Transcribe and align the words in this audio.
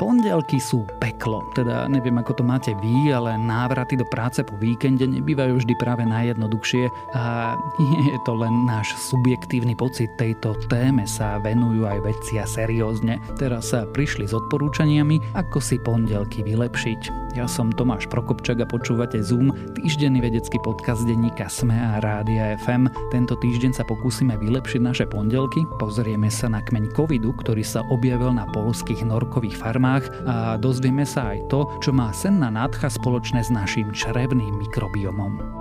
Pondelky 0.00 0.56
sú 0.56 0.88
peklo, 0.96 1.44
teda 1.52 1.84
neviem 1.84 2.16
ako 2.16 2.40
to 2.40 2.44
máte 2.48 2.72
vy, 2.80 3.12
ale 3.12 3.36
návraty 3.36 4.00
do 4.00 4.08
práce 4.08 4.40
po 4.40 4.56
víkende 4.56 5.04
nebývajú 5.04 5.60
vždy 5.60 5.76
práve 5.76 6.08
najjednoduchšie 6.08 6.88
a 7.12 7.52
nie 7.76 8.08
je 8.08 8.18
to 8.24 8.32
len 8.32 8.64
náš 8.64 8.96
subjektívny 8.96 9.76
pocit 9.76 10.08
tejto 10.16 10.56
téme 10.72 11.04
sa 11.04 11.36
venujú 11.44 11.84
aj 11.84 12.00
vedcia 12.00 12.48
seriózne. 12.48 13.20
Teraz 13.36 13.76
sa 13.76 13.84
prišli 13.84 14.24
s 14.24 14.32
odporúčaniami, 14.32 15.36
ako 15.36 15.60
si 15.60 15.76
pondelky 15.76 16.40
vylepšiť. 16.48 17.20
Ja 17.36 17.44
som 17.46 17.68
Tomáš 17.70 18.08
Prokopčak 18.10 18.58
a 18.58 18.66
počúvate 18.66 19.20
Zoom, 19.20 19.54
týždenný 19.76 20.18
vedecký 20.24 20.58
podcast 20.64 21.04
denníka 21.06 21.46
SME 21.46 21.76
a 21.76 22.02
Rádia 22.02 22.58
FM. 22.58 22.90
Tento 23.14 23.38
týždeň 23.38 23.76
sa 23.76 23.84
pokúsime 23.86 24.34
vylepšiť 24.34 24.80
naše 24.80 25.04
pondelky, 25.06 25.62
pozrieme 25.78 26.26
sa 26.26 26.50
na 26.50 26.58
kmeň 26.58 26.90
covidu, 26.90 27.30
ktorý 27.36 27.62
sa 27.62 27.86
objavil 27.86 28.34
na 28.34 28.50
polských 28.50 29.06
norkových 29.06 29.60
farmách 29.60 29.89
témach 29.90 30.06
a 30.26 30.54
dozvieme 30.54 31.02
sa 31.02 31.34
aj 31.34 31.50
to, 31.50 31.66
čo 31.82 31.90
má 31.90 32.14
senná 32.14 32.46
nádcha 32.46 32.86
spoločné 32.86 33.42
s 33.42 33.50
našim 33.50 33.90
črevným 33.90 34.62
mikrobiomom. 34.62 35.59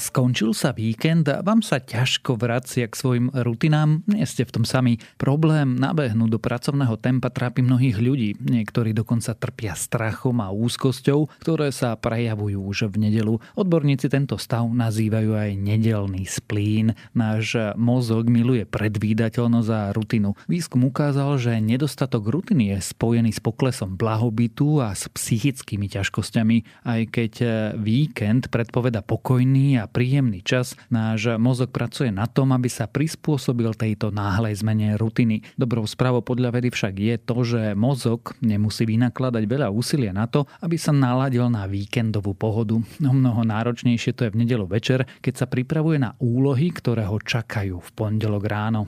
Skončil 0.00 0.56
sa 0.56 0.72
víkend 0.72 1.28
a 1.28 1.44
vám 1.44 1.60
sa 1.60 1.76
ťažko 1.76 2.40
vracia 2.40 2.88
k 2.88 2.96
svojim 2.96 3.28
rutinám? 3.36 4.00
Nie 4.08 4.24
ste 4.24 4.48
v 4.48 4.56
tom 4.56 4.64
sami. 4.64 4.96
Problém 5.20 5.76
nabehnúť 5.76 6.30
do 6.32 6.40
pracovného 6.40 6.96
tempa 6.96 7.28
trápi 7.28 7.60
mnohých 7.60 8.00
ľudí. 8.00 8.32
Niektorí 8.40 8.96
dokonca 8.96 9.36
trpia 9.36 9.76
strachom 9.76 10.40
a 10.40 10.56
úzkosťou, 10.56 11.44
ktoré 11.44 11.68
sa 11.68 12.00
prejavujú 12.00 12.64
už 12.64 12.88
v 12.88 13.12
nedelu. 13.12 13.36
Odborníci 13.60 14.08
tento 14.08 14.40
stav 14.40 14.64
nazývajú 14.72 15.36
aj 15.36 15.50
nedelný 15.60 16.24
splín. 16.24 16.96
Náš 17.12 17.76
mozog 17.76 18.32
miluje 18.32 18.64
predvídateľnosť 18.64 19.68
a 19.68 19.92
rutinu. 19.92 20.32
Výskum 20.48 20.88
ukázal, 20.88 21.36
že 21.36 21.60
nedostatok 21.60 22.24
rutiny 22.24 22.72
je 22.72 22.88
spojený 22.88 23.36
s 23.36 23.44
poklesom 23.44 24.00
blahobytu 24.00 24.80
a 24.80 24.96
s 24.96 25.12
psychickými 25.12 25.92
ťažkosťami. 25.92 26.88
Aj 26.88 27.04
keď 27.04 27.32
víkend 27.76 28.48
predpoveda 28.48 29.04
pokojný 29.04 29.76
a 29.76 29.89
príjemný 29.90 30.40
čas, 30.46 30.78
náš 30.88 31.34
mozog 31.36 31.74
pracuje 31.74 32.14
na 32.14 32.30
tom, 32.30 32.54
aby 32.54 32.70
sa 32.70 32.86
prispôsobil 32.86 33.74
tejto 33.74 34.14
náhlej 34.14 34.62
zmene 34.62 34.94
rutiny. 34.94 35.42
Dobrou 35.58 35.82
správou 35.84 36.22
podľa 36.22 36.54
vedy 36.54 36.70
však 36.70 36.94
je 36.94 37.14
to, 37.18 37.36
že 37.42 37.62
mozog 37.74 38.38
nemusí 38.38 38.86
vynakladať 38.86 39.42
veľa 39.44 39.68
úsilia 39.74 40.14
na 40.14 40.30
to, 40.30 40.46
aby 40.62 40.78
sa 40.78 40.94
naladil 40.94 41.50
na 41.50 41.66
víkendovú 41.66 42.32
pohodu. 42.38 42.78
No 43.02 43.10
mnoho 43.10 43.42
náročnejšie 43.42 44.14
to 44.14 44.30
je 44.30 44.32
v 44.32 44.40
nedelu 44.46 44.64
večer, 44.70 45.04
keď 45.18 45.34
sa 45.34 45.46
pripravuje 45.50 45.98
na 45.98 46.14
úlohy, 46.22 46.70
ktoré 46.70 47.04
ho 47.10 47.18
čakajú 47.18 47.82
v 47.82 47.90
pondelok 47.92 48.46
ráno. 48.46 48.86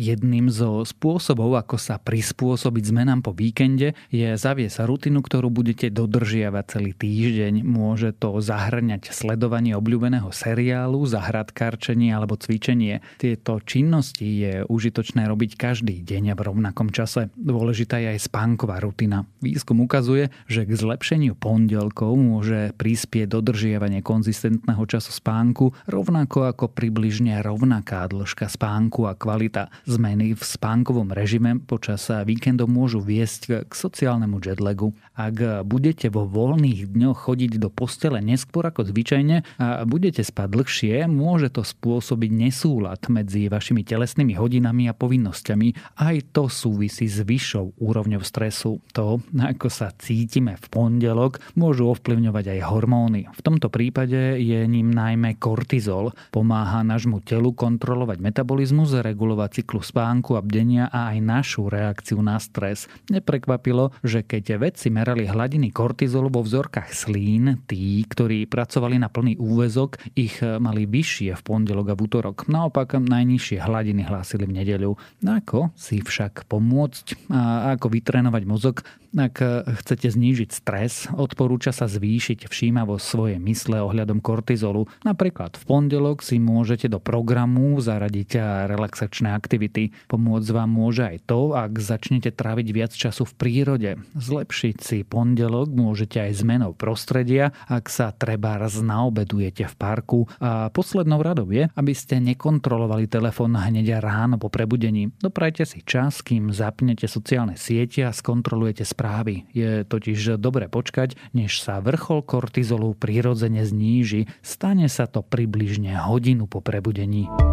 Jedným 0.00 0.48
zo 0.48 0.80
spôsobov, 0.88 1.52
ako 1.60 1.76
sa 1.76 2.00
prispôsobiť 2.00 2.84
zmenám 2.88 3.20
po 3.20 3.36
víkende, 3.36 3.92
je 4.08 4.40
zaviesť 4.40 4.88
rutinu, 4.88 5.20
ktorú 5.20 5.52
budete 5.52 5.92
dodržiavať 5.92 6.64
celý 6.64 6.92
týždeň. 6.96 7.60
Môže 7.60 8.16
to 8.16 8.40
zahrňať 8.40 9.12
sledovanie 9.12 9.76
obľúbeného 9.76 10.32
seriálu, 10.32 11.04
zahradkárčenie 11.04 12.08
alebo 12.08 12.40
cvičenie. 12.40 13.04
Tieto 13.20 13.60
činnosti 13.60 14.24
je 14.24 14.64
užitočné 14.64 15.28
robiť 15.28 15.60
každý 15.60 16.00
deň 16.00 16.32
a 16.32 16.38
v 16.40 16.44
rovnakom 16.48 16.88
čase. 16.88 17.28
Dôležitá 17.36 18.00
je 18.00 18.16
aj 18.16 18.32
spánková 18.32 18.80
rutina. 18.80 19.28
Výskum 19.44 19.84
ukazuje, 19.84 20.32
že 20.48 20.64
k 20.64 20.72
zlepšeniu 20.72 21.36
pondelkov 21.36 22.16
môže 22.16 22.72
prispieť 22.80 23.28
dodržiavanie 23.28 24.00
konzistentného 24.00 24.82
času 24.88 25.12
spánku, 25.12 25.76
rovnako 25.84 26.48
ako 26.48 26.72
približne 26.72 27.44
rovnaká 27.44 28.08
dĺžka 28.08 28.48
spánku 28.48 29.04
a 29.04 29.12
kvalita. 29.12 29.68
Zmeny 29.82 30.38
v 30.38 30.42
spánkovom 30.46 31.10
režime 31.10 31.58
počas 31.58 32.06
víkendov 32.06 32.70
môžu 32.70 33.02
viesť 33.02 33.66
k 33.66 33.72
sociálnemu 33.74 34.38
jetlagu. 34.38 34.94
Ak 35.18 35.66
budete 35.66 36.06
vo 36.06 36.22
voľných 36.22 36.86
dňoch 36.86 37.26
chodiť 37.26 37.58
do 37.58 37.66
postele 37.66 38.22
neskôr 38.22 38.62
ako 38.62 38.86
zvyčajne 38.86 39.42
a 39.58 39.82
budete 39.82 40.22
spať 40.22 40.48
dlhšie, 40.54 40.94
môže 41.10 41.50
to 41.50 41.66
spôsobiť 41.66 42.30
nesúlad 42.30 43.02
medzi 43.10 43.50
vašimi 43.50 43.82
telesnými 43.82 44.38
hodinami 44.38 44.86
a 44.86 44.94
povinnosťami. 44.94 45.98
Aj 45.98 46.16
to 46.30 46.46
súvisí 46.46 47.10
s 47.10 47.18
vyššou 47.18 47.82
úrovňou 47.82 48.22
stresu. 48.22 48.78
To, 48.94 49.18
ako 49.34 49.66
sa 49.66 49.90
cítime 49.98 50.54
v 50.62 50.66
pondelok, 50.70 51.42
môžu 51.58 51.90
ovplyvňovať 51.90 52.54
aj 52.54 52.60
hormóny. 52.70 53.26
V 53.34 53.40
tomto 53.42 53.66
prípade 53.66 54.38
je 54.38 54.62
ním 54.70 54.94
najmä 54.94 55.42
kortizol. 55.42 56.14
Pomáha 56.30 56.86
nášmu 56.86 57.18
telu 57.26 57.50
kontrolovať 57.50 58.22
metabolizmus, 58.22 58.94
regulovať 58.94 59.50
cyklus 59.58 59.70
cyklu 59.72 59.88
spánku 59.88 60.36
a 60.36 60.44
bdenia 60.44 60.92
a 60.92 61.16
aj 61.16 61.18
našu 61.24 61.72
reakciu 61.72 62.20
na 62.20 62.36
stres. 62.36 62.92
Neprekvapilo, 63.08 63.96
že 64.04 64.20
keď 64.20 64.60
vedci 64.60 64.92
merali 64.92 65.24
hladiny 65.24 65.72
kortizolu 65.72 66.28
vo 66.28 66.44
vzorkách 66.44 66.92
slín, 66.92 67.64
tí, 67.64 68.04
ktorí 68.04 68.44
pracovali 68.52 69.00
na 69.00 69.08
plný 69.08 69.40
úvezok, 69.40 69.96
ich 70.12 70.44
mali 70.44 70.84
vyššie 70.84 71.32
v 71.32 71.40
pondelok 71.40 71.88
a 71.88 71.96
v 71.96 72.04
útorok. 72.04 72.52
Naopak 72.52 73.00
najnižšie 73.00 73.64
hladiny 73.64 74.04
hlásili 74.04 74.44
v 74.44 74.60
nedeľu. 74.60 74.92
Ako 75.24 75.72
si 75.72 76.04
však 76.04 76.44
pomôcť 76.52 77.32
a 77.32 77.72
ako 77.72 77.96
vytrénovať 77.96 78.42
mozog, 78.44 78.84
ak 79.12 79.44
chcete 79.84 80.08
znížiť 80.08 80.50
stres, 80.56 81.04
odporúča 81.12 81.68
sa 81.68 81.84
zvýšiť 81.84 82.48
všímavosť 82.48 83.04
svojej 83.04 83.38
mysle 83.44 83.84
ohľadom 83.84 84.24
kortizolu. 84.24 84.88
Napríklad 85.04 85.60
v 85.60 85.64
pondelok 85.68 86.24
si 86.24 86.40
môžete 86.40 86.88
do 86.88 86.96
programu 86.96 87.76
zaradiť 87.76 88.40
relaxačné 88.72 89.36
aktivity 89.36 89.61
aktivity. 89.62 89.94
Pomôcť 90.10 90.48
vám 90.50 90.70
môže 90.70 91.06
aj 91.06 91.22
to, 91.30 91.54
ak 91.54 91.78
začnete 91.78 92.34
tráviť 92.34 92.68
viac 92.74 92.92
času 92.92 93.22
v 93.22 93.32
prírode. 93.38 93.90
Zlepšiť 94.18 94.76
si 94.82 94.98
pondelok 95.06 95.70
môžete 95.70 96.18
aj 96.18 96.42
zmenou 96.42 96.74
prostredia, 96.74 97.54
ak 97.70 97.86
sa 97.86 98.10
treba 98.10 98.58
raz 98.58 98.82
naobedujete 98.82 99.70
v 99.70 99.74
parku. 99.78 100.20
A 100.42 100.74
poslednou 100.74 101.22
radou 101.22 101.46
je, 101.54 101.70
aby 101.78 101.94
ste 101.94 102.18
nekontrolovali 102.18 103.06
telefón 103.06 103.54
hneď 103.54 104.02
ráno 104.02 104.42
po 104.42 104.50
prebudení. 104.50 105.14
Doprajte 105.22 105.62
si 105.62 105.86
čas, 105.86 106.18
kým 106.26 106.50
zapnete 106.50 107.06
sociálne 107.06 107.54
siete 107.54 108.02
a 108.02 108.10
skontrolujete 108.10 108.82
správy. 108.82 109.46
Je 109.54 109.86
totiž 109.86 110.42
dobre 110.42 110.66
počkať, 110.66 111.14
než 111.36 111.62
sa 111.62 111.78
vrchol 111.78 112.26
kortizolu 112.26 112.98
prirodzene 112.98 113.62
zníži. 113.62 114.26
Stane 114.42 114.90
sa 114.90 115.06
to 115.06 115.22
približne 115.22 115.94
hodinu 116.02 116.50
po 116.50 116.58
prebudení. 116.58 117.51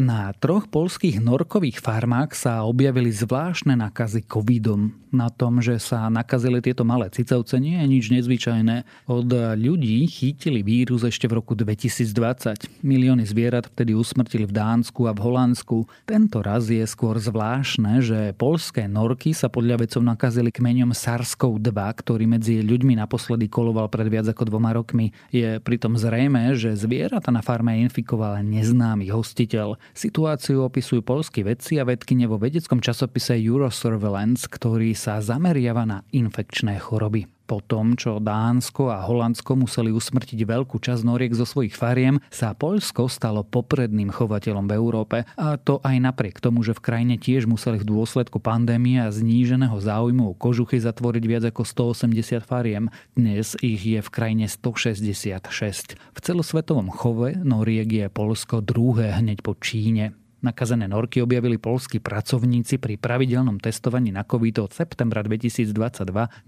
Na 0.00 0.32
troch 0.32 0.64
polských 0.64 1.20
norkových 1.20 1.84
farmách 1.84 2.32
sa 2.32 2.64
objavili 2.64 3.12
zvláštne 3.12 3.76
nakazy 3.76 4.24
covidom. 4.24 4.96
Na 5.12 5.28
tom, 5.28 5.60
že 5.60 5.76
sa 5.76 6.08
nakazili 6.08 6.64
tieto 6.64 6.88
malé 6.88 7.12
cicavce, 7.12 7.60
nie 7.60 7.76
je 7.76 7.84
nič 7.84 8.04
nezvyčajné. 8.08 8.88
Od 9.10 9.28
ľudí 9.60 10.00
chytili 10.08 10.64
vírus 10.64 11.04
ešte 11.04 11.28
v 11.28 11.42
roku 11.42 11.52
2020. 11.52 12.80
Milióny 12.80 13.28
zvierat 13.28 13.68
vtedy 13.68 13.92
usmrtili 13.92 14.48
v 14.48 14.56
Dánsku 14.56 15.04
a 15.04 15.12
v 15.12 15.20
Holandsku. 15.20 15.84
Tento 16.08 16.40
raz 16.40 16.72
je 16.72 16.80
skôr 16.88 17.20
zvláštne, 17.20 18.00
že 18.00 18.32
polské 18.40 18.88
norky 18.88 19.36
sa 19.36 19.52
podľa 19.52 19.84
vedcov 19.84 20.00
nakazili 20.00 20.48
kmeňom 20.48 20.96
SARS-CoV-2, 20.96 21.76
ktorý 21.76 22.24
medzi 22.24 22.64
ľuďmi 22.64 22.96
naposledy 22.96 23.52
koloval 23.52 23.92
pred 23.92 24.08
viac 24.08 24.32
ako 24.32 24.48
dvoma 24.48 24.72
rokmi. 24.72 25.12
Je 25.28 25.60
pritom 25.60 26.00
zrejme, 26.00 26.56
že 26.56 26.72
zvieratá 26.72 27.28
na 27.28 27.44
farme 27.44 27.76
infikoval 27.84 28.40
neznámy 28.46 29.12
hostiteľ. 29.12 29.76
Situáciu 29.96 30.66
opisujú 30.66 31.02
polskí 31.02 31.42
vedci 31.42 31.80
a 31.80 31.88
vedkyne 31.88 32.30
vo 32.30 32.38
vedeckom 32.38 32.78
časopise 32.78 33.34
Eurosurveillance, 33.34 34.46
ktorý 34.46 34.94
sa 34.94 35.18
zameriava 35.18 35.82
na 35.88 35.98
infekčné 36.14 36.78
choroby. 36.78 37.39
Po 37.50 37.58
tom, 37.58 37.98
čo 37.98 38.22
Dánsko 38.22 38.94
a 38.94 39.02
Holandsko 39.02 39.58
museli 39.58 39.90
usmrtiť 39.90 40.38
veľkú 40.46 40.78
časť 40.78 41.02
noriek 41.02 41.34
zo 41.34 41.42
svojich 41.42 41.74
fariem, 41.74 42.22
sa 42.30 42.54
Poľsko 42.54 43.10
stalo 43.10 43.42
popredným 43.42 44.14
chovateľom 44.14 44.70
v 44.70 44.76
Európe. 44.78 45.16
A 45.34 45.58
to 45.58 45.82
aj 45.82 45.98
napriek 45.98 46.38
tomu, 46.38 46.62
že 46.62 46.78
v 46.78 46.84
krajine 46.86 47.18
tiež 47.18 47.50
museli 47.50 47.82
v 47.82 47.90
dôsledku 47.90 48.38
pandémie 48.38 49.02
a 49.02 49.10
zníženého 49.10 49.74
záujmu 49.82 50.30
o 50.30 50.38
kožuchy 50.38 50.78
zatvoriť 50.78 51.24
viac 51.26 51.44
ako 51.50 51.66
180 51.66 52.46
fariem. 52.46 52.86
Dnes 53.18 53.58
ich 53.58 53.82
je 53.82 53.98
v 53.98 54.10
krajine 54.14 54.46
166. 54.46 55.98
V 55.98 56.18
celosvetovom 56.22 56.94
chove 56.94 57.34
noriek 57.34 57.90
je 57.90 58.06
Polsko 58.06 58.62
druhé 58.62 59.18
hneď 59.18 59.42
po 59.42 59.58
Číne. 59.58 60.19
Nakazené 60.40 60.88
norky 60.88 61.20
objavili 61.20 61.60
polskí 61.60 62.00
pracovníci 62.00 62.80
pri 62.80 62.96
pravidelnom 62.96 63.60
testovaní 63.60 64.08
na 64.08 64.24
COVID 64.24 64.64
od 64.64 64.72
septembra 64.72 65.20
2022 65.20 65.76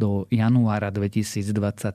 do 0.00 0.25
januára 0.33 0.89
2023. 0.89 1.93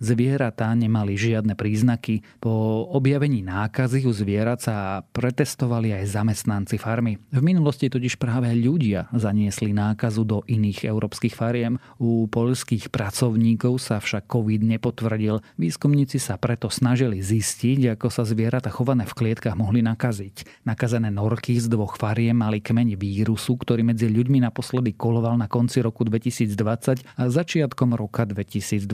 Zvieratá 0.00 0.72
nemali 0.72 1.20
žiadne 1.20 1.52
príznaky. 1.52 2.24
Po 2.40 2.88
objavení 2.96 3.44
nákazy 3.44 4.08
u 4.08 4.12
zvierat 4.16 4.64
sa 4.64 5.04
pretestovali 5.12 5.92
aj 5.92 6.16
zamestnanci 6.16 6.80
farmy. 6.80 7.20
V 7.28 7.40
minulosti 7.44 7.92
totiž 7.92 8.16
práve 8.16 8.48
ľudia 8.56 9.12
zaniesli 9.12 9.76
nákazu 9.76 10.24
do 10.24 10.40
iných 10.48 10.88
európskych 10.88 11.36
fariem. 11.36 11.76
U 12.00 12.24
polských 12.24 12.88
pracovníkov 12.88 13.84
sa 13.84 14.00
však 14.00 14.32
COVID 14.32 14.64
nepotvrdil. 14.64 15.44
Výskumníci 15.60 16.16
sa 16.16 16.40
preto 16.40 16.72
snažili 16.72 17.20
zistiť, 17.20 18.00
ako 18.00 18.08
sa 18.08 18.24
zvieratá 18.24 18.72
chované 18.72 19.04
v 19.04 19.12
klietkach 19.12 19.60
mohli 19.60 19.84
nakaziť. 19.84 20.64
Nakazené 20.64 21.12
norky 21.12 21.33
Horky 21.34 21.58
z 21.58 21.66
dvoch 21.66 21.98
fariem 21.98 22.46
mali 22.46 22.62
kmeň 22.62 22.94
vírusu, 22.94 23.58
ktorý 23.58 23.82
medzi 23.82 24.06
ľuďmi 24.06 24.46
naposledy 24.46 24.94
koloval 24.94 25.34
na 25.34 25.50
konci 25.50 25.82
roku 25.82 26.06
2020 26.06 27.02
a 27.02 27.22
začiatkom 27.26 27.90
roka 27.98 28.22
2021. 28.22 28.86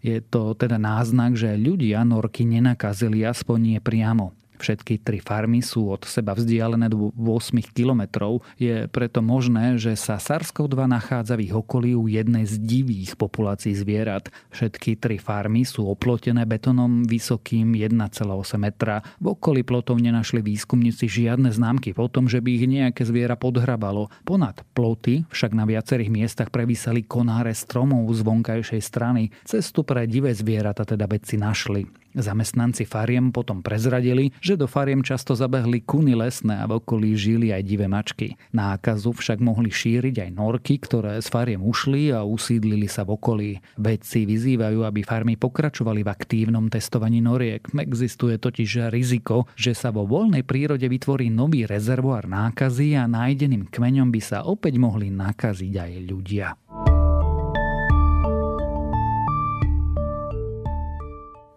Je 0.00 0.24
to 0.24 0.56
teda 0.56 0.80
náznak, 0.80 1.36
že 1.36 1.52
ľudia 1.60 2.00
norky 2.00 2.48
nenakazili 2.48 3.28
aspoň 3.28 3.58
nie 3.60 3.78
priamo. 3.84 4.32
Všetky 4.58 5.02
tri 5.02 5.18
farmy 5.18 5.60
sú 5.60 5.90
od 5.90 6.06
seba 6.06 6.32
vzdialené 6.32 6.86
do 6.88 7.10
8 7.14 7.58
kilometrov. 7.74 8.46
Je 8.56 8.86
preto 8.88 9.20
možné, 9.20 9.76
že 9.76 9.98
sa 9.98 10.20
SARS-CoV-2 10.20 10.78
nachádza 10.86 11.34
v 11.34 11.50
ich 11.50 11.54
okolí 11.54 11.98
u 11.98 12.06
jednej 12.06 12.46
z 12.46 12.60
divých 12.62 13.18
populácií 13.18 13.74
zvierat. 13.74 14.30
Všetky 14.54 14.96
tri 15.00 15.18
farmy 15.18 15.66
sú 15.66 15.90
oplotené 15.90 16.46
betonom 16.46 17.02
vysokým 17.04 17.74
1,8 17.74 18.22
metra. 18.60 19.02
V 19.18 19.34
okolí 19.34 19.66
plotov 19.66 19.98
nenašli 19.98 20.44
výskumníci 20.44 21.10
žiadne 21.10 21.50
známky 21.50 21.96
o 21.96 22.06
tom, 22.06 22.28
že 22.30 22.44
by 22.44 22.50
ich 22.54 22.66
nejaké 22.68 23.02
zviera 23.02 23.34
podhrabalo. 23.34 24.12
Ponad 24.22 24.60
ploty 24.76 25.26
však 25.32 25.56
na 25.56 25.64
viacerých 25.64 26.10
miestach 26.12 26.48
prevísali 26.52 27.02
konáre 27.02 27.56
stromov 27.56 28.06
z 28.12 28.20
vonkajšej 28.22 28.82
strany. 28.84 29.32
Cestu 29.48 29.82
pre 29.82 30.04
divé 30.04 30.36
zvieratá 30.36 30.84
teda 30.84 31.08
vedci 31.08 31.40
našli. 31.40 32.03
Zamestnanci 32.14 32.86
fariem 32.86 33.34
potom 33.34 33.58
prezradili, 33.58 34.30
že 34.38 34.54
do 34.54 34.70
fariem 34.70 35.02
často 35.02 35.34
zabehli 35.34 35.82
kuny 35.82 36.14
lesné 36.14 36.62
a 36.62 36.70
v 36.70 36.78
okolí 36.78 37.18
žili 37.18 37.50
aj 37.50 37.62
divé 37.66 37.90
mačky. 37.90 38.38
Nákazu 38.54 39.10
však 39.10 39.42
mohli 39.42 39.74
šíriť 39.74 40.24
aj 40.24 40.30
norky, 40.30 40.78
ktoré 40.78 41.18
z 41.18 41.28
fariem 41.28 41.60
ušli 41.66 42.14
a 42.14 42.22
usídlili 42.22 42.86
sa 42.86 43.02
v 43.02 43.18
okolí. 43.18 43.52
Vedci 43.74 44.24
vyzývajú, 44.30 44.86
aby 44.86 45.02
farmy 45.02 45.34
pokračovali 45.34 46.06
v 46.06 46.12
aktívnom 46.14 46.70
testovaní 46.70 47.18
noriek. 47.18 47.66
Existuje 47.74 48.38
totiž 48.38 48.94
riziko, 48.94 49.50
že 49.58 49.74
sa 49.74 49.90
vo 49.90 50.06
voľnej 50.06 50.46
prírode 50.46 50.86
vytvorí 50.86 51.28
nový 51.34 51.66
rezervoár 51.66 52.30
nákazy 52.30 52.94
a 52.94 53.10
nájdeným 53.10 53.66
kmeňom 53.66 54.14
by 54.14 54.20
sa 54.22 54.46
opäť 54.46 54.78
mohli 54.78 55.10
nakaziť 55.10 55.72
aj 55.74 55.92
ľudia. 56.06 56.48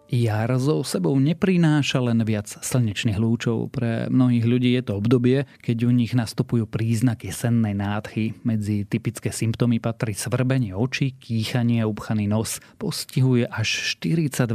Jar 0.08 0.48
so 0.56 0.80
sebou 0.80 1.20
neprináša 1.20 2.00
len 2.00 2.24
viac 2.24 2.48
slnečných 2.48 3.20
lúčov. 3.20 3.68
Pre 3.68 4.08
mnohých 4.08 4.44
ľudí 4.48 4.72
je 4.72 4.82
to 4.88 4.96
obdobie, 4.96 5.44
keď 5.60 5.84
u 5.84 5.92
nich 5.92 6.16
nastupujú 6.16 6.64
príznaky 6.64 7.28
sennej 7.28 7.76
nádchy. 7.76 8.40
Medzi 8.40 8.88
typické 8.88 9.28
symptómy 9.36 9.84
patrí 9.84 10.16
svrbenie 10.16 10.72
očí, 10.72 11.12
kýchanie 11.12 11.84
a 11.84 11.90
upchaný 11.92 12.24
nos. 12.24 12.56
Postihuje 12.80 13.44
až 13.52 14.00
42% 14.00 14.48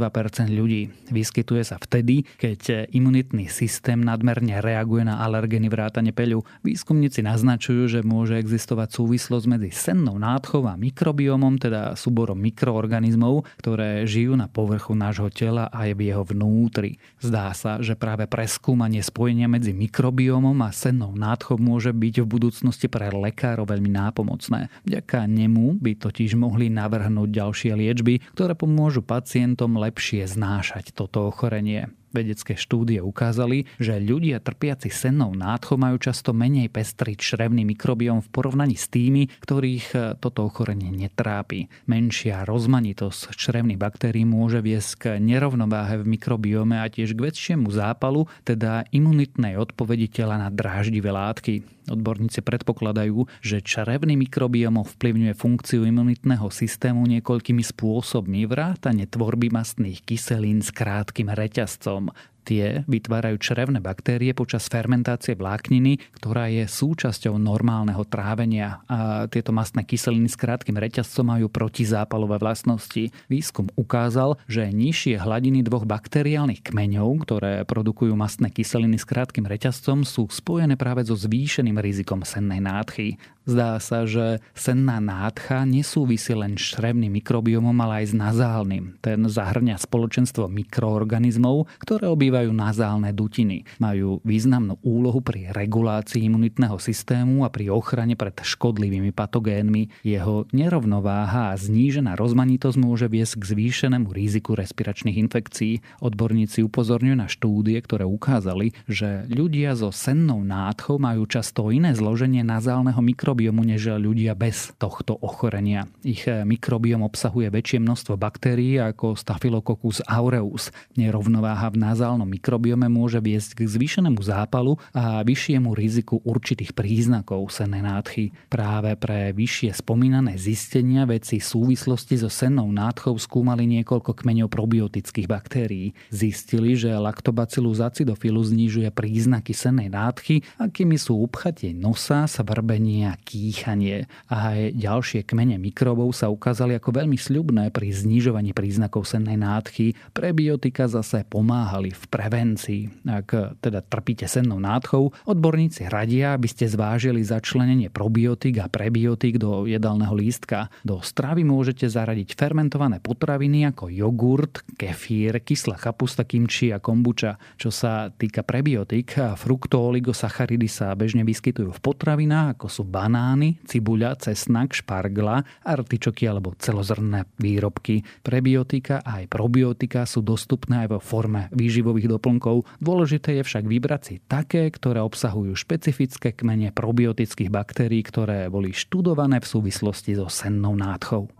ľudí. 0.50 0.90
Vyskytuje 1.14 1.62
sa 1.62 1.78
vtedy, 1.78 2.26
keď 2.34 2.90
imunitný 2.90 3.46
systém 3.46 4.02
nadmerne 4.02 4.58
reaguje 4.58 5.06
na 5.06 5.22
alergeny 5.22 5.70
vrátane 5.70 6.10
peľu. 6.10 6.42
Výskumníci 6.66 7.22
naznačujú, 7.22 7.86
že 7.86 8.00
môže 8.02 8.42
existovať 8.42 8.90
súvislosť 8.90 9.46
medzi 9.46 9.70
sennou 9.70 10.18
nádchou 10.18 10.66
a 10.66 10.74
mikrobiomom, 10.74 11.62
teda 11.62 11.94
súborom 11.94 12.42
mikroorganizmov, 12.42 13.46
ktoré 13.62 14.02
žijú 14.02 14.34
na 14.34 14.50
povrchu 14.50 14.98
nášho 14.98 15.30
tela 15.30 15.43
tela 15.44 15.68
a 15.68 15.84
v 15.84 16.00
jeho 16.08 16.24
vnútri. 16.24 16.96
Zdá 17.20 17.52
sa, 17.52 17.76
že 17.84 17.92
práve 17.92 18.24
preskúmanie 18.24 19.04
spojenia 19.04 19.44
medzi 19.44 19.76
mikrobiomom 19.76 20.56
a 20.64 20.72
sennou 20.72 21.12
nádchou 21.12 21.60
môže 21.60 21.92
byť 21.92 22.24
v 22.24 22.30
budúcnosti 22.32 22.88
pre 22.88 23.12
lekárov 23.12 23.68
veľmi 23.68 23.92
nápomocné. 23.92 24.72
Vďaka 24.88 25.28
nemu 25.28 25.76
by 25.76 26.00
totiž 26.00 26.40
mohli 26.40 26.72
navrhnúť 26.72 27.28
ďalšie 27.28 27.76
liečby, 27.76 28.24
ktoré 28.32 28.56
pomôžu 28.56 29.04
pacientom 29.04 29.76
lepšie 29.76 30.24
znášať 30.24 30.96
toto 30.96 31.28
ochorenie. 31.28 31.92
Vedecké 32.14 32.54
štúdie 32.54 33.02
ukázali, 33.02 33.66
že 33.82 33.98
ľudia 33.98 34.38
trpiaci 34.38 34.86
sennou 34.86 35.34
nádchou 35.34 35.74
majú 35.74 35.98
často 35.98 36.30
menej 36.30 36.70
pestrý 36.70 37.18
črevný 37.18 37.66
mikrobióm 37.66 38.22
v 38.22 38.30
porovnaní 38.30 38.78
s 38.78 38.86
tými, 38.86 39.26
ktorých 39.42 39.86
e, 39.90 39.98
toto 40.22 40.46
ochorenie 40.46 40.94
netrápi. 40.94 41.66
Menšia 41.90 42.46
rozmanitosť 42.46 43.34
črevných 43.34 43.82
baktérií 43.82 44.22
môže 44.22 44.62
viesť 44.62 44.90
k 44.94 45.02
nerovnováhe 45.18 45.98
v 45.98 46.14
mikrobiome 46.14 46.78
a 46.78 46.86
tiež 46.86 47.18
k 47.18 47.34
väčšiemu 47.34 47.66
zápalu, 47.74 48.30
teda 48.46 48.86
imunitnej 48.94 49.58
odpovedi 49.58 50.06
tela 50.06 50.38
na 50.38 50.54
dráždivé 50.54 51.10
látky. 51.10 51.73
Odborníci 51.84 52.40
predpokladajú, 52.40 53.28
že 53.44 53.60
črevný 53.60 54.16
mikrobiom 54.16 54.80
ovplyvňuje 54.80 55.32
funkciu 55.36 55.84
imunitného 55.84 56.48
systému 56.48 57.04
niekoľkými 57.04 57.60
spôsobmi 57.60 58.48
vrátane 58.48 59.04
tvorby 59.04 59.52
mastných 59.52 60.00
kyselín 60.00 60.64
s 60.64 60.72
krátkým 60.72 61.28
reťazcom. 61.28 62.08
Tie 62.44 62.84
vytvárajú 62.84 63.40
črevné 63.40 63.80
baktérie 63.80 64.36
počas 64.36 64.68
fermentácie 64.68 65.32
vlákniny, 65.32 65.96
ktorá 66.20 66.52
je 66.52 66.68
súčasťou 66.68 67.40
normálneho 67.40 68.04
trávenia 68.04 68.84
a 68.84 69.24
tieto 69.32 69.50
mastné 69.50 69.80
kyseliny 69.88 70.28
s 70.28 70.36
krátkým 70.36 70.76
reťazcom 70.76 71.24
majú 71.24 71.48
protizápalové 71.48 72.36
vlastnosti. 72.36 73.08
Výskum 73.32 73.72
ukázal, 73.80 74.36
že 74.44 74.68
nižšie 74.68 75.16
hladiny 75.24 75.64
dvoch 75.64 75.88
bakteriálnych 75.88 76.60
kmeňov, 76.68 77.24
ktoré 77.24 77.64
produkujú 77.64 78.12
mastné 78.12 78.52
kyseliny 78.52 79.00
s 79.00 79.08
krátkým 79.08 79.48
reťazcom, 79.48 80.04
sú 80.04 80.28
spojené 80.28 80.76
práve 80.76 81.08
so 81.08 81.16
zvýšeným 81.16 81.80
rizikom 81.80 82.20
sennej 82.28 82.60
nádchy. 82.60 83.16
Zdá 83.44 83.76
sa, 83.76 84.08
že 84.08 84.40
senná 84.56 85.04
nádcha 85.04 85.68
nesúvisí 85.68 86.32
len 86.32 86.56
s 86.56 86.72
črevným 86.72 87.20
mikrobiomom, 87.20 87.76
ale 87.84 88.00
aj 88.00 88.06
s 88.08 88.14
nazálnym. 88.16 88.96
Ten 89.04 89.28
zahrňa 89.28 89.76
spoločenstvo 89.76 90.48
mikroorganizmov, 90.48 91.68
ktoré 91.76 92.08
obývajú 92.08 92.48
nazálne 92.56 93.12
dutiny. 93.12 93.68
Majú 93.76 94.24
významnú 94.24 94.80
úlohu 94.80 95.20
pri 95.20 95.52
regulácii 95.52 96.24
imunitného 96.24 96.80
systému 96.80 97.44
a 97.44 97.52
pri 97.52 97.68
ochrane 97.68 98.16
pred 98.16 98.32
škodlivými 98.32 99.12
patogénmi. 99.12 99.92
Jeho 100.08 100.48
nerovnováha 100.56 101.52
a 101.52 101.60
znížená 101.60 102.16
rozmanitosť 102.16 102.80
môže 102.80 103.12
viesť 103.12 103.44
k 103.44 103.48
zvýšenému 103.52 104.08
riziku 104.08 104.56
respiračných 104.56 105.20
infekcií. 105.20 105.84
Odborníci 106.00 106.64
upozorňujú 106.64 107.16
na 107.20 107.28
štúdie, 107.28 107.76
ktoré 107.84 108.08
ukázali, 108.08 108.72
že 108.88 109.28
ľudia 109.28 109.76
so 109.76 109.92
sennou 109.92 110.40
nádchou 110.40 110.96
majú 110.96 111.28
často 111.28 111.68
iné 111.68 111.92
zloženie 111.92 112.40
nazálneho 112.40 113.04
mikrobiomu 113.04 113.33
mikrobiomu 113.34 113.66
než 113.66 113.98
ľudia 113.98 114.38
bez 114.38 114.70
tohto 114.78 115.18
ochorenia. 115.18 115.90
Ich 116.06 116.30
eh, 116.30 116.46
mikrobiom 116.46 117.02
obsahuje 117.02 117.50
väčšie 117.50 117.82
množstvo 117.82 118.14
baktérií 118.14 118.78
ako 118.78 119.18
Staphylococcus 119.18 120.06
aureus. 120.06 120.70
Nerovnováha 120.94 121.74
v 121.74 121.82
nazálnom 121.82 122.30
mikrobiome 122.30 122.86
môže 122.86 123.18
viesť 123.18 123.58
k 123.58 123.66
zvýšenému 123.66 124.22
zápalu 124.22 124.78
a 124.94 125.26
vyššiemu 125.26 125.74
riziku 125.74 126.22
určitých 126.22 126.78
príznakov 126.78 127.50
sennej 127.50 127.82
nádchy. 127.82 128.30
Práve 128.46 128.94
pre 128.94 129.34
vyššie 129.34 129.82
spomínané 129.82 130.38
zistenia 130.38 131.02
veci 131.02 131.42
súvislosti 131.42 132.22
so 132.22 132.30
sennou 132.30 132.70
nádchou 132.70 133.18
skúmali 133.18 133.66
niekoľko 133.66 134.14
kmeňov 134.14 134.46
probiotických 134.46 135.26
baktérií. 135.26 135.90
Zistili, 136.14 136.78
že 136.78 136.94
Lactobacillus 136.94 137.82
acidophilus 137.82 138.54
znižuje 138.54 138.94
príznaky 138.94 139.50
sennej 139.50 139.90
nádchy, 139.90 140.46
akými 140.62 140.94
sú 140.94 141.18
upchatie 141.18 141.74
nosa, 141.74 142.30
svrbenie 142.30 143.10
a 143.10 143.23
kýchanie 143.24 144.04
a 144.28 144.52
aj 144.52 144.76
ďalšie 144.76 145.24
kmene 145.24 145.56
mikrobov 145.56 146.12
sa 146.12 146.28
ukázali 146.28 146.76
ako 146.76 147.00
veľmi 147.00 147.16
sľubné 147.16 147.72
pri 147.72 147.88
znižovaní 147.88 148.52
príznakov 148.52 149.08
sennej 149.08 149.40
nádchy. 149.40 149.96
Prebiotika 150.12 150.84
zase 150.84 151.24
pomáhali 151.24 151.96
v 151.96 152.04
prevencii. 152.12 153.08
Ak 153.08 153.32
teda 153.64 153.80
trpíte 153.80 154.28
sennou 154.28 154.60
nádchou, 154.60 155.16
odborníci 155.24 155.88
radia, 155.88 156.36
aby 156.36 156.44
ste 156.44 156.68
zvážili 156.68 157.24
začlenenie 157.24 157.88
probiotik 157.88 158.60
a 158.60 158.68
prebiotik 158.68 159.40
do 159.40 159.64
jedálneho 159.64 160.12
lístka. 160.12 160.68
Do 160.84 161.00
stravy 161.00 161.48
môžete 161.48 161.88
zaradiť 161.88 162.36
fermentované 162.36 163.00
potraviny 163.00 163.72
ako 163.72 163.88
jogurt, 163.88 164.60
kefír, 164.76 165.40
kyslá 165.40 165.80
kapusta, 165.80 166.28
kimči 166.28 166.74
a 166.74 166.82
kombuča. 166.82 167.40
Čo 167.56 167.72
sa 167.72 168.12
týka 168.12 168.44
prebiotik, 168.44 169.16
fruktoligosacharidy 169.16 170.68
sa 170.68 170.92
bežne 170.92 171.24
vyskytujú 171.24 171.72
v 171.72 171.80
potravinách 171.80 172.58
ako 172.58 172.66
sú 172.66 172.82
banány, 172.82 173.13
banány, 173.14 173.62
cibuľa, 173.62 174.18
cesnak, 174.18 174.74
špargla, 174.74 175.46
artičoky 175.62 176.26
alebo 176.26 176.58
celozrnné 176.58 177.30
výrobky. 177.38 178.02
Prebiotika 178.26 179.06
a 179.06 179.22
aj 179.22 179.30
probiotika 179.30 180.02
sú 180.02 180.26
dostupné 180.26 180.82
aj 180.82 180.98
vo 180.98 180.98
forme 180.98 181.46
výživových 181.54 182.10
doplnkov. 182.10 182.66
Dôležité 182.82 183.38
je 183.38 183.46
však 183.46 183.70
vybrať 183.70 184.02
si 184.02 184.14
také, 184.26 184.66
ktoré 184.66 184.98
obsahujú 184.98 185.54
špecifické 185.54 186.34
kmene 186.34 186.74
probiotických 186.74 187.54
baktérií, 187.54 188.02
ktoré 188.02 188.50
boli 188.50 188.74
študované 188.74 189.38
v 189.38 189.46
súvislosti 189.46 190.18
so 190.18 190.26
sennou 190.26 190.74
nádchou. 190.74 191.30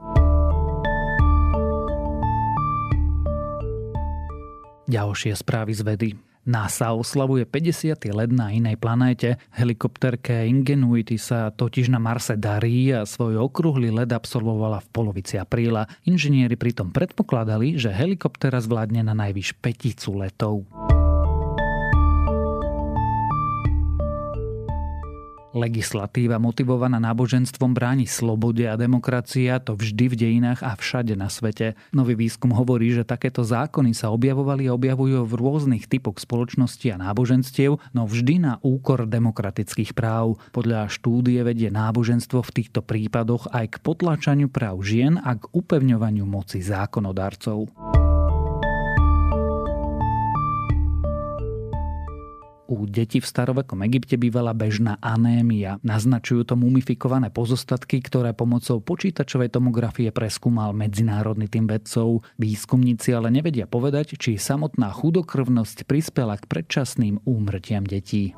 Ďalšie 4.87 5.35
správy 5.35 5.75
z 5.75 5.83
vedy. 5.83 6.11
NASA 6.45 6.93
oslavuje 6.93 7.49
50. 7.49 7.97
let 8.13 8.31
na 8.31 8.53
inej 8.53 8.77
planéte. 8.77 9.41
Helikopterke 9.57 10.45
Ingenuity 10.45 11.17
sa 11.17 11.49
totiž 11.49 11.89
na 11.89 11.97
Marse 11.97 12.37
darí 12.37 12.93
a 12.93 13.09
svoj 13.09 13.41
okrúhly 13.41 13.89
let 13.89 14.13
absolvovala 14.13 14.85
v 14.85 14.89
polovici 14.93 15.41
apríla. 15.41 15.89
Inžinieri 16.05 16.55
pritom 16.61 16.93
predpokladali, 16.93 17.81
že 17.81 17.91
helikoptera 17.91 18.61
zvládne 18.61 19.03
na 19.03 19.17
najvyš 19.17 19.57
peticu 19.59 20.21
letov. 20.21 20.69
Legislatíva 25.55 26.43
motivovaná 26.43 26.99
náboženstvom 26.99 27.79
bráni 27.79 28.11
slobode 28.11 28.67
a 28.67 28.75
demokracia, 28.75 29.63
to 29.63 29.79
vždy 29.79 30.11
v 30.11 30.15
dejinách 30.19 30.67
a 30.67 30.75
všade 30.75 31.15
na 31.15 31.31
svete. 31.31 31.79
Nový 31.95 32.19
výskum 32.19 32.51
hovorí, 32.51 32.91
že 32.91 33.07
takéto 33.07 33.47
zákony 33.47 33.95
sa 33.95 34.11
objavovali 34.11 34.67
a 34.67 34.75
objavujú 34.75 35.23
v 35.23 35.35
rôznych 35.39 35.87
typoch 35.87 36.19
spoločnosti 36.19 36.91
a 36.91 36.99
náboženstiev, 36.99 37.79
no 37.95 38.03
vždy 38.03 38.43
na 38.43 38.53
úkor 38.67 39.07
demokratických 39.07 39.95
práv. 39.95 40.43
Podľa 40.51 40.91
štúdie 40.91 41.47
vedie 41.47 41.71
náboženstvo 41.71 42.43
v 42.43 42.51
týchto 42.51 42.83
prípadoch 42.83 43.47
aj 43.55 43.79
k 43.79 43.83
potlačaniu 43.87 44.51
práv 44.51 44.83
žien 44.83 45.23
a 45.23 45.39
k 45.39 45.47
upevňovaniu 45.55 46.27
moci 46.27 46.67
zákonodarcov. 46.67 47.71
U 52.65 52.89
detí 52.89 53.21
v 53.21 53.29
starovekom 53.29 53.85
Egypte 53.85 54.17
bývala 54.17 54.57
bežná 54.57 54.97
anémia. 55.05 55.77
Naznačujú 55.85 56.49
to 56.49 56.55
mumifikované 56.57 57.29
pozostatky, 57.29 58.01
ktoré 58.01 58.33
pomocou 58.33 58.81
počítačovej 58.81 59.53
tomografie 59.53 60.09
preskúmal 60.09 60.73
medzinárodný 60.73 61.53
tým 61.53 61.69
vedcov. 61.69 62.25
Výskumníci 62.41 63.13
ale 63.13 63.29
nevedia 63.29 63.69
povedať, 63.69 64.17
či 64.17 64.41
samotná 64.41 64.89
chudokrvnosť 64.97 65.85
prispela 65.85 66.41
k 66.41 66.49
predčasným 66.49 67.21
úmrtiam 67.29 67.85
detí. 67.85 68.33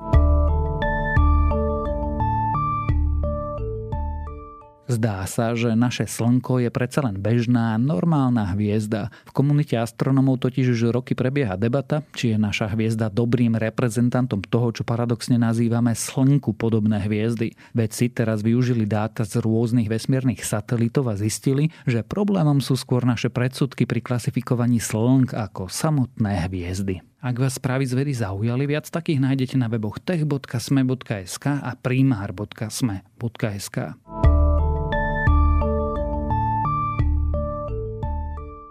Zdá 4.86 5.26
sa, 5.26 5.50
že 5.58 5.74
naše 5.74 6.06
Slnko 6.06 6.62
je 6.62 6.70
predsa 6.70 7.02
len 7.02 7.18
bežná, 7.18 7.74
normálna 7.74 8.54
hviezda. 8.54 9.10
V 9.26 9.34
komunite 9.34 9.74
astronomov 9.74 10.38
totiž 10.38 10.78
už 10.78 10.94
roky 10.94 11.18
prebieha 11.18 11.58
debata, 11.58 12.06
či 12.14 12.34
je 12.34 12.38
naša 12.38 12.70
hviezda 12.70 13.10
dobrým 13.10 13.58
reprezentantom 13.58 14.46
toho, 14.46 14.70
čo 14.70 14.86
paradoxne 14.86 15.42
nazývame 15.42 15.98
Slnku 15.98 16.54
podobné 16.54 17.02
hviezdy. 17.02 17.58
Vedci 17.74 18.14
teraz 18.14 18.46
využili 18.46 18.86
dáta 18.86 19.26
z 19.26 19.42
rôznych 19.42 19.90
vesmírnych 19.90 20.46
satelitov 20.46 21.10
a 21.10 21.18
zistili, 21.18 21.74
že 21.82 22.06
problémom 22.06 22.62
sú 22.62 22.78
skôr 22.78 23.02
naše 23.02 23.26
predsudky 23.26 23.90
pri 23.90 23.98
klasifikovaní 23.98 24.78
Slnk 24.78 25.34
ako 25.34 25.66
samotné 25.66 26.46
hviezdy. 26.46 27.02
Ak 27.26 27.42
vás 27.42 27.58
správy 27.58 27.90
z 27.90 27.98
vedy 27.98 28.14
zaujali, 28.14 28.70
viac 28.70 28.86
takých 28.86 29.18
nájdete 29.18 29.58
na 29.58 29.66
weboch 29.66 29.98
tech.sme.sk 29.98 31.44
a 31.58 31.74
primár.sme.sk. 31.74 33.76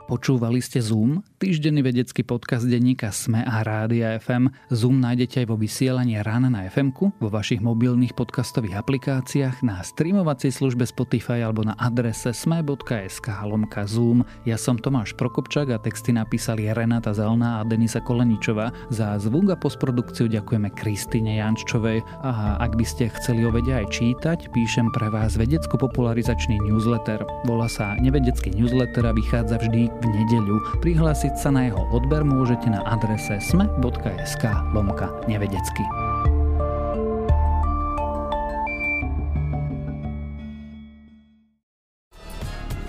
Počúvali 0.06 0.62
ste 0.62 0.86
Zoom, 0.86 1.26
týždenný 1.42 1.82
vedecký 1.82 2.22
podcast 2.22 2.70
denníka 2.70 3.10
SME 3.10 3.42
a 3.42 3.66
Rádia 3.66 4.22
FM. 4.22 4.54
Zoom 4.70 5.02
nájdete 5.02 5.42
aj 5.42 5.48
vo 5.50 5.58
vysielaní 5.58 6.22
rána 6.22 6.46
na 6.46 6.70
fm 6.70 6.94
vo 6.94 7.26
vašich 7.34 7.58
mobilných 7.58 8.14
podcastových 8.14 8.86
aplikáciách, 8.86 9.66
na 9.66 9.82
streamovacej 9.82 10.54
službe 10.54 10.86
Spotify 10.86 11.42
alebo 11.42 11.66
na 11.66 11.74
adrese 11.82 12.38
sme.sk 12.38 13.26
lomka 13.50 13.90
Zoom. 13.90 14.22
Ja 14.46 14.62
som 14.62 14.78
Tomáš 14.78 15.18
Prokopčák 15.18 15.74
a 15.74 15.82
texty 15.82 16.14
napísali 16.14 16.70
Renata 16.70 17.10
Zelná 17.10 17.58
a 17.58 17.66
Denisa 17.66 17.98
Koleničová. 17.98 18.70
Za 18.94 19.18
zvuk 19.18 19.50
a 19.50 19.58
postprodukciu 19.58 20.30
ďakujeme 20.30 20.70
Kristine 20.78 21.42
Jančovej. 21.42 22.06
A 22.22 22.62
ak 22.62 22.78
by 22.78 22.86
ste 22.86 23.10
chceli 23.18 23.42
o 23.42 23.50
vede 23.50 23.74
aj 23.74 23.90
čítať, 23.90 24.54
píšem 24.54 24.86
pre 24.94 25.10
vás 25.10 25.34
vedecko-popularizačný 25.34 26.62
newsletter. 26.62 27.26
Volá 27.50 27.66
sa 27.66 27.98
Nevedecký 27.98 28.54
newsletter 28.54 29.10
a 29.10 29.18
vychádza 29.18 29.58
vždy 29.66 29.95
v 30.02 30.06
nedeľu. 30.12 30.84
Prihlásiť 30.84 31.34
sa 31.40 31.54
na 31.54 31.68
jeho 31.70 31.84
odber 31.96 32.26
môžete 32.26 32.68
na 32.68 32.84
adrese 32.84 33.40
sme.sk 33.40 34.44
lomka 34.76 35.12
nevedecky. 35.30 35.84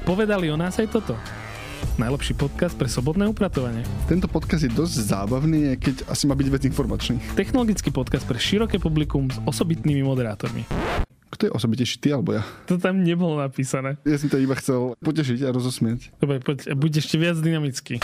Povedali 0.07 0.47
o 0.51 0.57
nás 0.57 0.79
aj 0.79 0.87
toto. 0.95 1.19
Najlepší 1.99 2.39
podcast 2.39 2.79
pre 2.79 2.87
sobotné 2.87 3.27
upratovanie. 3.27 3.83
Tento 4.07 4.31
podcast 4.31 4.63
je 4.63 4.71
dosť 4.71 5.17
zábavný, 5.17 5.75
keď 5.81 6.07
asi 6.07 6.31
má 6.31 6.39
byť 6.39 6.49
vec 6.53 6.63
informačný. 6.69 7.19
Technologický 7.35 7.91
podcast 7.91 8.23
pre 8.23 8.39
široké 8.39 8.79
publikum 8.79 9.27
s 9.27 9.43
osobitnými 9.43 10.07
moderátormi. 10.07 10.63
Kto 11.27 11.51
je 11.51 11.53
osobitejší, 11.53 11.97
ty 11.99 12.09
alebo 12.15 12.39
ja? 12.39 12.43
To 12.71 12.79
tam 12.79 13.03
nebolo 13.03 13.37
napísané. 13.43 13.99
Ja 14.07 14.15
som 14.17 14.31
to 14.31 14.39
iba 14.39 14.55
chcel 14.57 14.95
potešiť 15.03 15.43
a 15.45 15.51
rozosmieť. 15.51 16.15
Dobre, 16.23 16.39
poď, 16.39 16.73
buď 16.79 17.03
ešte 17.03 17.19
viac 17.19 17.37
dynamický. 17.43 17.99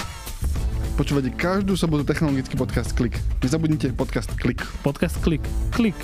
Počúvate 0.99 1.33
každú 1.33 1.73
sobotu 1.79 2.05
technologický 2.05 2.59
podcast 2.59 2.93
Klik. 2.93 3.17
Nezabudnite 3.41 3.97
podcast 3.97 4.29
Klik. 4.37 4.61
Podcast 4.85 5.17
Klik. 5.25 5.41
Klik. 5.73 5.97